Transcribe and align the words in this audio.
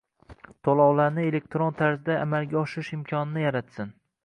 To‘lovlarni 0.67 1.25
elektron 1.31 1.77
tarzda 1.83 2.17
amalga 2.23 2.59
oshirish 2.65 2.93
imkonini 2.99 3.47
yaratsin. 3.47 3.97